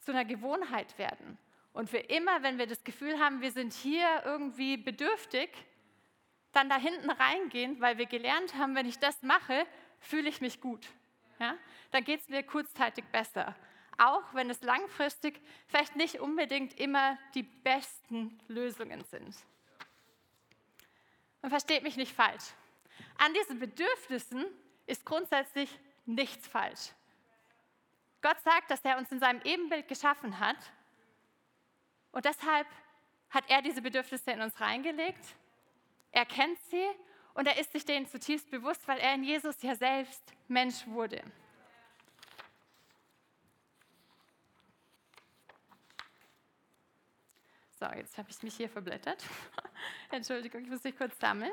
[0.00, 1.38] zu einer Gewohnheit werden.
[1.72, 5.48] Und für immer, wenn wir das Gefühl haben, wir sind hier irgendwie bedürftig,
[6.52, 9.66] dann da hinten reingehen, weil wir gelernt haben, wenn ich das mache,
[10.00, 10.86] fühle ich mich gut.
[11.38, 11.56] Ja?
[11.90, 13.54] Dann geht es mir kurzzeitig besser.
[13.98, 19.34] Auch wenn es langfristig vielleicht nicht unbedingt immer die besten Lösungen sind.
[21.42, 22.44] Und versteht mich nicht falsch.
[23.18, 24.44] An diesen Bedürfnissen
[24.86, 26.90] ist grundsätzlich nichts falsch.
[28.22, 30.56] Gott sagt, dass er uns in seinem Ebenbild geschaffen hat
[32.12, 32.66] und deshalb
[33.30, 35.34] hat er diese Bedürfnisse in uns reingelegt.
[36.12, 36.86] Er kennt sie
[37.34, 41.22] Und er ist sich denen zutiefst bewusst, weil er in Jesus ja selbst Mensch wurde.
[47.78, 49.22] So, jetzt habe ich mich hier verblättert.
[50.10, 51.52] Entschuldigung, ich muss mich kurz sammeln.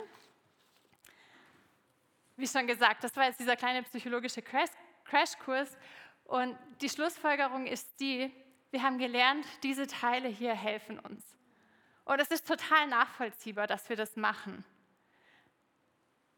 [2.38, 5.78] Wie schon gesagt, das war jetzt dieser kleine psychologische Crashkurs.
[6.26, 8.32] Und die Schlussfolgerung ist die,
[8.70, 11.36] wir haben gelernt, diese Teile hier helfen uns.
[12.06, 14.64] Und es ist total nachvollziehbar, dass wir das machen.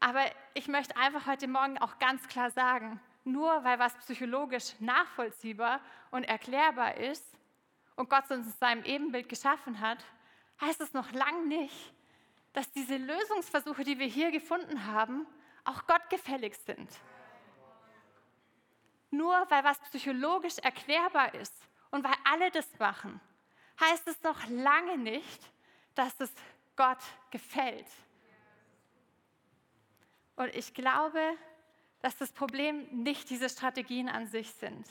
[0.04, 5.80] Aber ich möchte einfach heute Morgen auch ganz klar sagen, nur weil was psychologisch nachvollziehbar
[6.10, 7.24] und erklärbar ist
[7.96, 10.04] und Gott uns in seinem Ebenbild geschaffen hat,
[10.60, 11.94] heißt es noch lange nicht,
[12.52, 15.26] dass diese Lösungsversuche, die wir hier gefunden haben,
[15.64, 16.90] auch Gott gefällig sind.
[19.10, 21.56] Nur weil was psychologisch erklärbar ist
[21.90, 23.22] und weil alle das machen,
[23.80, 25.50] heißt es noch lange nicht,
[25.94, 26.30] dass es
[26.76, 27.86] Gott gefällt.
[30.36, 31.20] Und ich glaube,
[32.00, 34.86] dass das Problem nicht diese Strategien an sich sind.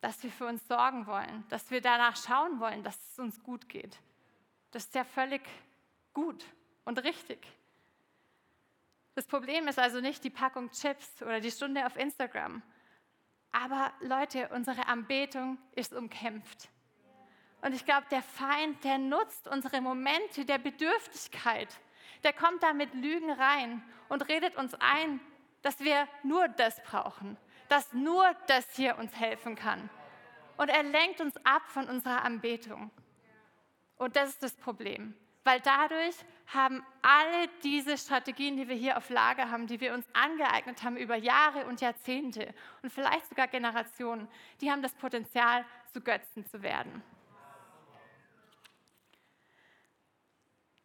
[0.00, 3.68] Dass wir für uns sorgen wollen, dass wir danach schauen wollen, dass es uns gut
[3.68, 3.98] geht.
[4.72, 5.42] Das ist ja völlig
[6.12, 6.44] gut
[6.84, 7.46] und richtig.
[9.14, 12.62] Das Problem ist also nicht die Packung Chips oder die Stunde auf Instagram.
[13.52, 16.68] Aber Leute, unsere Anbetung ist umkämpft.
[17.62, 21.68] Und ich glaube, der Feind, der nutzt unsere Momente der Bedürftigkeit.
[22.24, 25.20] Der kommt da mit Lügen rein und redet uns ein,
[25.62, 27.36] dass wir nur das brauchen,
[27.68, 29.90] dass nur das hier uns helfen kann.
[30.56, 32.90] Und er lenkt uns ab von unserer Anbetung.
[33.96, 35.14] Und das ist das Problem
[35.46, 36.16] weil dadurch
[36.48, 40.96] haben alle diese Strategien, die wir hier auf Lager haben, die wir uns angeeignet haben
[40.96, 42.52] über Jahre und Jahrzehnte
[42.82, 44.28] und vielleicht sogar Generationen,
[44.60, 47.02] die haben das Potenzial, zu Götzen zu werden.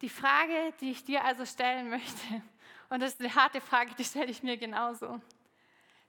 [0.02, 2.42] Die Frage, die ich dir also stellen möchte,
[2.90, 5.20] und das ist eine harte Frage, die stelle ich mir genauso.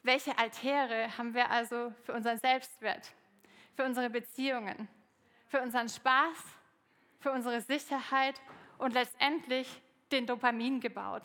[0.01, 3.13] Welche Altäre haben wir also für unseren Selbstwert,
[3.75, 4.89] für unsere Beziehungen,
[5.47, 6.38] für unseren Spaß,
[7.19, 8.41] für unsere Sicherheit
[8.79, 11.23] und letztendlich den Dopamin gebaut.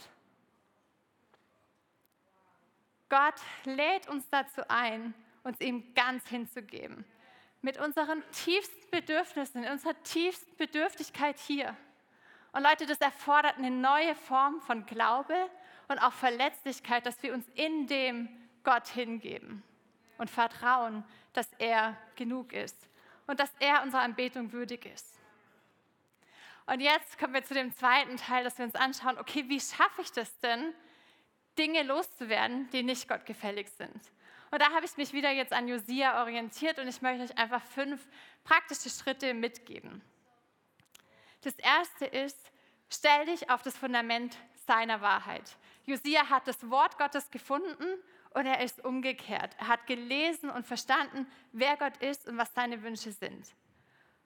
[3.09, 7.05] Gott lädt uns dazu ein, uns ihm ganz hinzugeben.
[7.63, 11.75] Mit unseren tiefsten Bedürfnissen, in unserer tiefsten Bedürftigkeit hier.
[12.53, 15.35] Und Leute, das erfordert eine neue Form von Glaube
[15.89, 18.29] und auch Verletzlichkeit, dass wir uns in dem
[18.65, 19.63] Gott hingeben
[20.19, 22.77] und vertrauen, dass er genug ist
[23.27, 25.19] und dass er unserer Anbetung würdig ist.
[26.67, 30.03] Und jetzt kommen wir zu dem zweiten Teil, dass wir uns anschauen, okay, wie schaffe
[30.03, 30.75] ich das denn,
[31.57, 34.01] Dinge loszuwerden, die nicht Gott gefällig sind?
[34.51, 37.63] Und da habe ich mich wieder jetzt an Josia orientiert und ich möchte euch einfach
[37.63, 38.07] fünf
[38.45, 40.03] praktische Schritte mitgeben.
[41.43, 42.51] Das erste ist,
[42.89, 45.57] stell dich auf das Fundament seiner Wahrheit.
[45.85, 47.87] Josia hat das Wort Gottes gefunden
[48.35, 49.57] und er ist umgekehrt.
[49.59, 53.55] Er hat gelesen und verstanden, wer Gott ist und was seine Wünsche sind.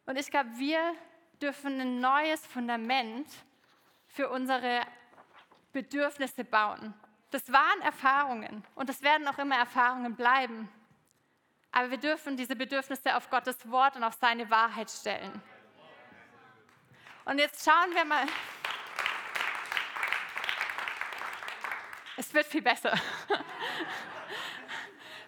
[0.06, 0.94] Und ich glaube, wir
[1.40, 3.28] dürfen ein neues Fundament
[4.08, 4.82] für unsere
[5.72, 6.94] Bedürfnisse bauen.
[7.30, 10.68] Das waren Erfahrungen und das werden auch immer Erfahrungen bleiben.
[11.70, 15.40] Aber wir dürfen diese Bedürfnisse auf Gottes Wort und auf seine Wahrheit stellen.
[17.24, 18.26] Und jetzt schauen wir mal.
[22.16, 22.92] Es wird viel besser.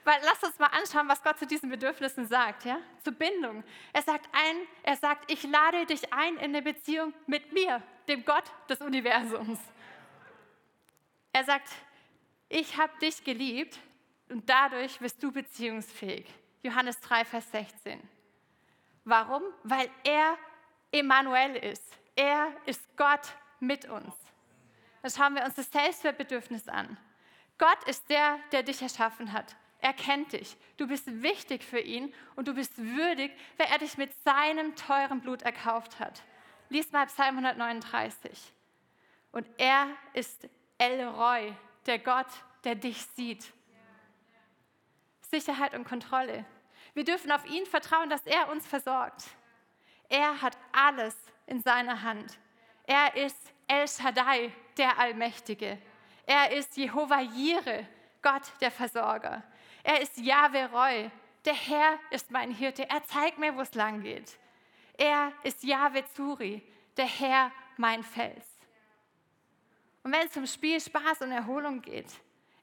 [0.04, 2.78] Weil lasst uns mal anschauen, was Gott zu diesen Bedürfnissen sagt, ja?
[3.02, 3.64] Zur Bindung.
[3.92, 8.24] Er sagt ein, er sagt, ich lade dich ein in eine Beziehung mit mir, dem
[8.24, 9.58] Gott des Universums.
[11.32, 11.68] Er sagt,
[12.50, 13.78] ich habe dich geliebt
[14.28, 16.26] und dadurch wirst du beziehungsfähig.
[16.62, 18.00] Johannes 3, Vers 16.
[19.04, 19.42] Warum?
[19.62, 20.36] Weil er
[20.94, 21.98] Emmanuel ist.
[22.14, 24.14] Er ist Gott mit uns.
[25.02, 26.96] Dann schauen wir uns das Selbstwertbedürfnis an.
[27.58, 29.56] Gott ist der, der dich erschaffen hat.
[29.80, 30.56] Er kennt dich.
[30.76, 35.20] Du bist wichtig für ihn und du bist würdig, weil er dich mit seinem teuren
[35.20, 36.22] Blut erkauft hat.
[36.68, 38.52] Lies mal Psalm 139.
[39.32, 41.52] Und er ist El Roy,
[41.86, 42.28] der Gott,
[42.62, 43.52] der dich sieht.
[45.22, 46.44] Sicherheit und Kontrolle.
[46.94, 49.24] Wir dürfen auf ihn vertrauen, dass er uns versorgt.
[50.08, 52.38] Er hat alles in seiner Hand.
[52.86, 55.78] Er ist El Shaddai, der Allmächtige.
[56.26, 57.84] Er ist Jehova Jireh,
[58.22, 59.42] Gott der Versorger.
[59.82, 61.10] Er ist Yahweh Roy.
[61.44, 62.88] Der Herr ist mein Hirte.
[62.88, 64.38] Er zeigt mir, wo es lang geht.
[64.96, 66.62] Er ist Yahweh Zuri.
[66.96, 68.46] Der Herr mein Fels.
[70.02, 72.12] Und wenn es um Spiel, Spaß und Erholung geht,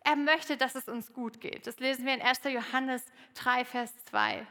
[0.04, 1.68] er möchte, dass es uns gut geht.
[1.68, 2.44] Das lesen wir in 1.
[2.46, 3.04] Johannes
[3.36, 4.46] 3, Vers 2.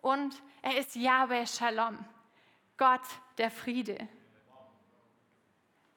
[0.00, 1.98] Und er ist Yahweh Shalom,
[2.76, 3.02] Gott
[3.38, 4.08] der Friede.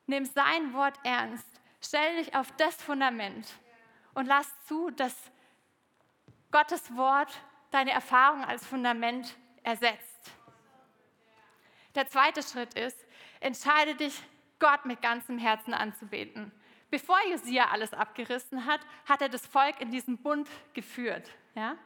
[0.07, 3.47] Nimm sein Wort ernst, Stell dich auf das Fundament
[4.13, 5.15] und lass zu, dass
[6.51, 7.31] Gottes Wort
[7.71, 10.31] deine Erfahrung als Fundament ersetzt.
[11.95, 13.05] Der zweite Schritt ist,
[13.39, 14.21] entscheide dich,
[14.59, 16.51] Gott mit ganzem Herzen anzubeten.
[16.89, 21.29] Bevor Josia alles abgerissen hat, hat er das Volk in diesen Bund geführt.
[21.55, 21.77] Ja?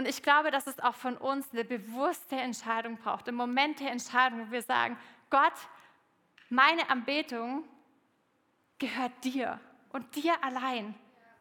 [0.00, 3.28] Und ich glaube, dass es auch von uns eine bewusste Entscheidung braucht.
[3.28, 4.96] Im Moment der Entscheidung, wo wir sagen,
[5.28, 5.52] Gott,
[6.48, 7.68] meine Anbetung
[8.78, 9.60] gehört dir
[9.90, 10.94] und dir allein.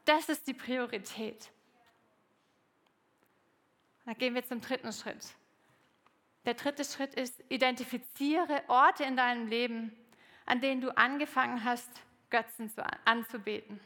[0.04, 1.50] Das ist die Priorität.
[4.04, 5.26] Dann gehen wir zum dritten Schritt.
[6.43, 9.95] Der dritte Schritt ist, identifiziere Orte in deinem Leben,
[10.45, 11.89] an denen du angefangen hast,
[12.30, 12.69] Götzen
[13.06, 13.80] anzubeten.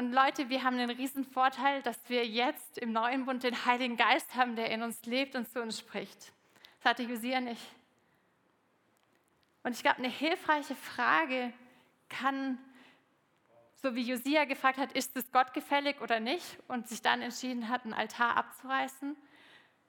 [0.00, 3.98] Und Leute, wir haben den riesen Vorteil, dass wir jetzt im neuen Bund den Heiligen
[3.98, 6.32] Geist haben, der in uns lebt und zu uns spricht.
[6.78, 7.60] Das hatte Josia nicht.
[9.62, 11.52] Und ich glaube, eine hilfreiche Frage
[12.08, 12.56] kann,
[13.74, 17.68] so wie Josia gefragt hat, ist es Gott gefällig oder nicht, und sich dann entschieden
[17.68, 19.14] hat, einen Altar abzureißen,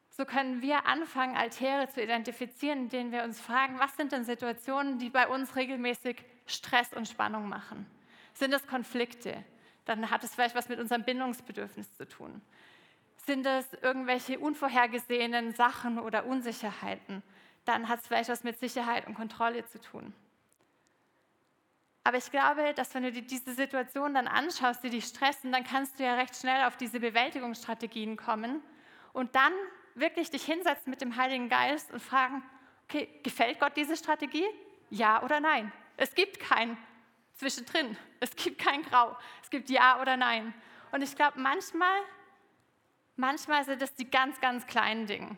[0.10, 4.26] so können wir anfangen, Altäre zu identifizieren, in denen wir uns fragen, was sind denn
[4.26, 7.90] Situationen, die bei uns regelmäßig Stress und Spannung machen?
[8.34, 9.46] Sind es Konflikte?
[9.86, 12.42] Dann hat es vielleicht was mit unserem Bindungsbedürfnis zu tun.
[13.26, 17.24] Sind es irgendwelche unvorhergesehenen Sachen oder Unsicherheiten?
[17.66, 20.14] Dann hat es vielleicht was mit Sicherheit und Kontrolle zu tun.
[22.04, 25.64] Aber ich glaube, dass wenn du dir diese Situation dann anschaust, die dich stressen, dann
[25.64, 28.62] kannst du ja recht schnell auf diese Bewältigungsstrategien kommen
[29.14, 29.54] und dann
[29.94, 32.44] wirklich dich hinsetzen mit dem Heiligen Geist und fragen,
[32.86, 34.46] okay, gefällt Gott diese Strategie?
[34.90, 35.72] Ja oder nein?
[35.98, 36.76] Es gibt kein
[37.42, 37.98] Zwischendrin.
[38.20, 39.18] Es gibt kein Grau.
[39.42, 40.54] Es gibt Ja oder Nein.
[40.92, 42.02] Und ich glaube, manchmal,
[43.16, 45.36] manchmal sind das die ganz, ganz kleinen Dinge.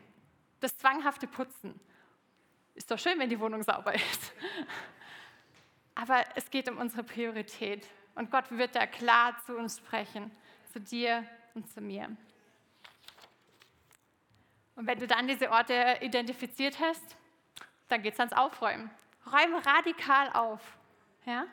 [0.60, 1.80] Das zwanghafte Putzen.
[2.76, 4.34] Ist doch schön, wenn die Wohnung sauber ist.
[5.96, 7.88] Aber es geht um unsere Priorität.
[8.16, 10.30] Und Gott wird da klar zu uns sprechen,
[10.74, 12.10] zu dir und zu mir.
[14.76, 17.16] Und wenn du dann diese Orte identifiziert hast,
[17.88, 18.92] dann geht es ans Aufräumen.
[19.26, 20.60] Räume radikal auf.
[21.26, 21.48] Ja?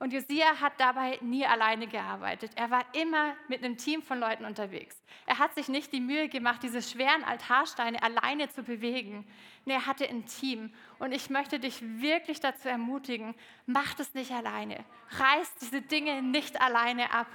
[0.00, 2.52] Und Josia hat dabei nie alleine gearbeitet.
[2.54, 5.02] Er war immer mit einem Team von Leuten unterwegs.
[5.26, 9.26] Er hat sich nicht die Mühe gemacht, diese schweren Altarsteine alleine zu bewegen.
[9.64, 10.72] Nee, er hatte ein Team.
[11.00, 13.34] Und ich möchte dich wirklich dazu ermutigen,
[13.66, 14.84] mach das nicht alleine.
[15.10, 17.26] Reiß diese Dinge nicht alleine ab.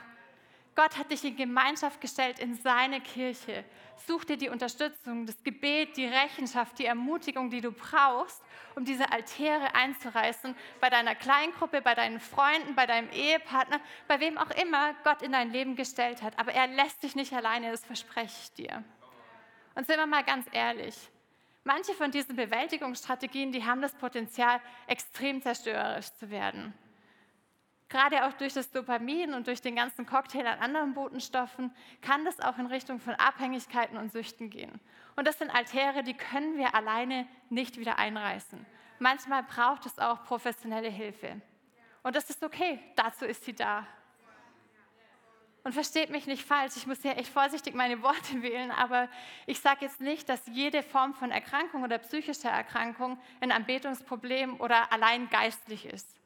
[0.75, 3.63] Gott hat dich in Gemeinschaft gestellt in seine Kirche.
[4.07, 8.41] Such dir die Unterstützung, das Gebet, die Rechenschaft, die Ermutigung, die du brauchst,
[8.75, 14.37] um diese Altäre einzureißen, bei deiner Kleingruppe, bei deinen Freunden, bei deinem Ehepartner, bei wem
[14.39, 16.39] auch immer Gott in dein Leben gestellt hat.
[16.39, 18.83] Aber er lässt dich nicht alleine, das verspreche ich dir.
[19.75, 20.95] Und sind wir mal ganz ehrlich,
[21.63, 26.73] manche von diesen Bewältigungsstrategien, die haben das Potenzial, extrem zerstörerisch zu werden.
[27.93, 32.39] Gerade auch durch das Dopamin und durch den ganzen Cocktail an anderen Botenstoffen kann das
[32.39, 34.79] auch in Richtung von Abhängigkeiten und Süchten gehen.
[35.15, 38.65] Und das sind Altäre, die können wir alleine nicht wieder einreißen.
[38.97, 41.39] Manchmal braucht es auch professionelle Hilfe.
[42.01, 43.85] Und das ist okay, dazu ist sie da.
[45.63, 49.07] Und versteht mich nicht falsch, ich muss hier echt vorsichtig meine Worte wählen, aber
[49.45, 54.91] ich sage jetzt nicht, dass jede Form von Erkrankung oder psychischer Erkrankung ein Anbetungsproblem oder
[54.91, 56.22] allein geistlich ist.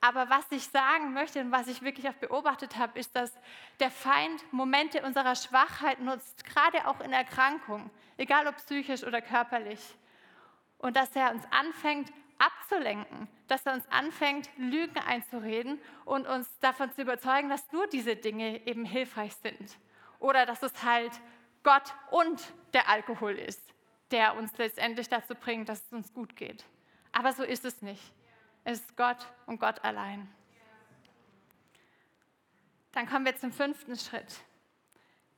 [0.00, 3.32] Aber was ich sagen möchte und was ich wirklich auch beobachtet habe, ist, dass
[3.80, 9.80] der Feind Momente unserer Schwachheit nutzt, gerade auch in Erkrankungen, egal ob psychisch oder körperlich.
[10.78, 12.10] Und dass er uns anfängt
[12.40, 18.16] abzulenken, dass er uns anfängt, Lügen einzureden und uns davon zu überzeugen, dass nur diese
[18.16, 19.78] Dinge eben hilfreich sind.
[20.18, 21.12] Oder dass es halt
[21.62, 23.62] Gott und der Alkohol ist,
[24.10, 26.64] der uns letztendlich dazu bringt, dass es uns gut geht.
[27.12, 28.12] Aber so ist es nicht.
[28.70, 30.32] Ist Gott und Gott allein.
[32.92, 34.44] Dann kommen wir zum fünften Schritt.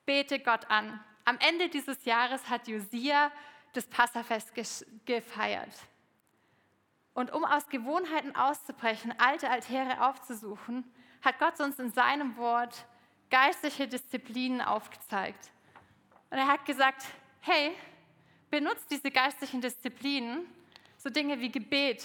[0.04, 1.02] Bete Gott an.
[1.24, 3.32] Am Ende dieses Jahres hat Josia
[3.72, 4.52] das Passafest
[5.06, 5.72] gefeiert.
[7.14, 10.84] Und um aus Gewohnheiten auszubrechen, alte Altäre aufzusuchen,
[11.22, 12.84] hat Gott uns in seinem Wort
[13.30, 15.52] geistliche Disziplinen aufgezeigt.
[16.28, 17.06] Und er hat gesagt,
[17.40, 17.74] hey,
[18.50, 20.46] benutzt diese geistlichen Disziplinen,
[20.98, 22.04] so Dinge wie Gebet,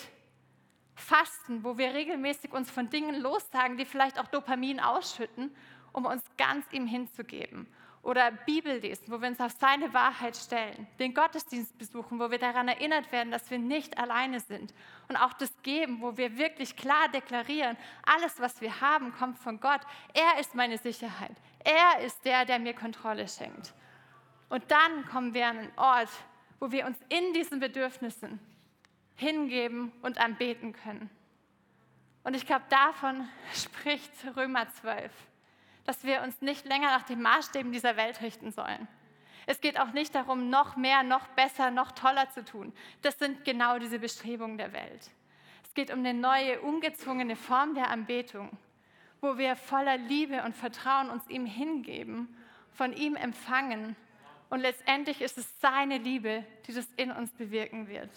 [0.98, 5.56] Fasten, wo wir regelmäßig uns von Dingen lossagen, die vielleicht auch Dopamin ausschütten,
[5.94, 7.67] um uns ganz ihm hinzugeben.
[8.02, 10.88] Oder Bibel lesen, wo wir uns auf seine Wahrheit stellen.
[10.98, 14.74] Den Gottesdienst besuchen, wo wir daran erinnert werden, dass wir nicht alleine sind.
[15.08, 19.60] Und auch das Geben, wo wir wirklich klar deklarieren, alles, was wir haben, kommt von
[19.60, 19.82] Gott.
[20.13, 21.36] Er ist meine Sicherheit.
[21.60, 23.74] Er ist der, der mir Kontrolle schenkt.
[24.50, 26.10] Und dann kommen wir an einen Ort,
[26.60, 28.40] wo wir uns in diesen Bedürfnissen
[29.18, 31.10] hingeben und anbeten können.
[32.24, 35.12] Und ich glaube, davon spricht Römer 12,
[35.86, 38.88] dass wir uns nicht länger nach den Maßstäben dieser Welt richten sollen.
[39.50, 42.74] Es geht auch nicht darum, noch mehr, noch besser, noch toller zu tun.
[43.02, 45.10] Das sind genau diese Bestrebungen der Welt.
[45.63, 48.58] Es geht um eine neue, ungezwungene Form der Anbetung,
[49.22, 52.28] wo wir voller Liebe und Vertrauen uns ihm hingeben,
[52.74, 53.96] von ihm empfangen.
[54.50, 58.10] Und letztendlich ist es seine Liebe, die das in uns bewirken wird.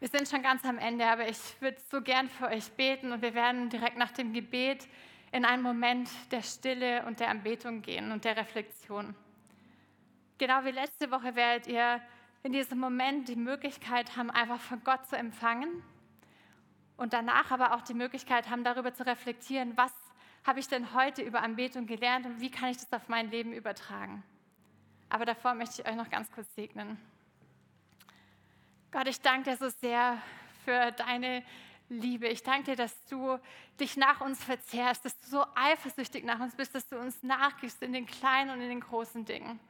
[0.00, 3.20] Wir sind schon ganz am Ende, aber ich würde so gern für euch beten und
[3.20, 4.88] wir werden direkt nach dem Gebet
[5.30, 9.14] in einen Moment der Stille und der Anbetung gehen und der Reflexion.
[10.38, 12.00] Genau wie letzte Woche werdet ihr
[12.42, 15.82] in diesem Moment die Möglichkeit haben, einfach von Gott zu empfangen
[16.96, 19.92] und danach aber auch die Möglichkeit haben, darüber zu reflektieren, was
[20.46, 23.52] habe ich denn heute über Anbetung gelernt und wie kann ich das auf mein Leben
[23.52, 24.22] übertragen.
[25.10, 26.96] Aber davor möchte ich euch noch ganz kurz segnen.
[28.92, 30.20] Gott, ich danke dir so sehr
[30.64, 31.44] für deine
[31.88, 32.26] Liebe.
[32.26, 33.38] Ich danke dir, dass du
[33.78, 37.82] dich nach uns verzehrst, dass du so eifersüchtig nach uns bist, dass du uns nachgibst
[37.82, 39.60] in den kleinen und in den großen Dingen.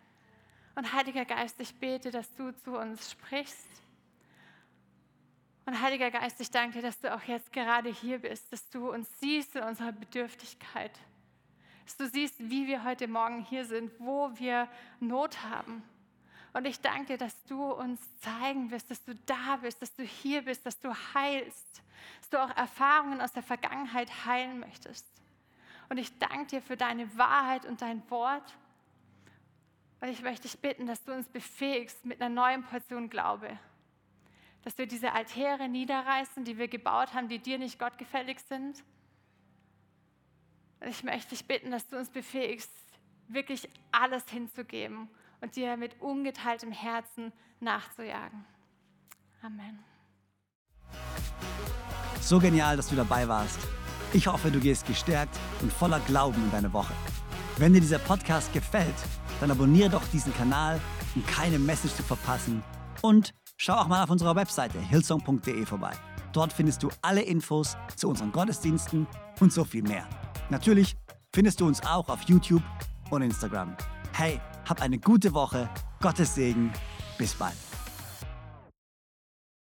[0.75, 3.68] Und Heiliger Geist, ich bete, dass du zu uns sprichst.
[5.66, 8.91] Und Heiliger Geist, ich danke dir, dass du auch jetzt gerade hier bist, dass du
[8.91, 10.99] uns siehst in unserer Bedürftigkeit,
[11.85, 14.66] dass du siehst, wie wir heute Morgen hier sind, wo wir
[14.99, 15.83] Not haben
[16.53, 20.42] und ich danke, dass du uns zeigen wirst, dass du da bist, dass du hier
[20.42, 21.82] bist, dass du heilst,
[22.20, 25.07] dass du auch Erfahrungen aus der Vergangenheit heilen möchtest.
[25.88, 28.57] Und ich danke dir für deine Wahrheit und dein Wort.
[30.01, 33.59] Und ich möchte dich bitten, dass du uns befähigst mit einer neuen Portion Glaube.
[34.62, 38.82] Dass wir diese Altäre niederreißen, die wir gebaut haben, die dir nicht gottgefällig sind.
[40.80, 42.70] Und ich möchte dich bitten, dass du uns befähigst,
[43.28, 45.09] wirklich alles hinzugeben
[45.41, 48.45] und dir mit ungeteiltem Herzen nachzujagen.
[49.43, 49.78] Amen.
[52.20, 53.59] So genial, dass du dabei warst.
[54.12, 56.93] Ich hoffe, du gehst gestärkt und voller Glauben in deine Woche.
[57.57, 58.95] Wenn dir dieser Podcast gefällt,
[59.41, 60.80] dann abonniere doch diesen Kanal,
[61.14, 62.62] um keine Message zu verpassen.
[63.03, 65.93] Und schau auch mal auf unserer Webseite hillsong.de vorbei.
[66.32, 69.07] Dort findest du alle Infos zu unseren Gottesdiensten
[69.41, 70.07] und so viel mehr.
[70.49, 70.97] Natürlich
[71.32, 72.62] findest du uns auch auf YouTube
[73.11, 73.76] und Instagram.
[74.12, 74.41] Hey,
[74.71, 75.68] hab eine gute Woche.
[76.01, 76.73] Gottes Segen.
[77.18, 77.70] Bis bald.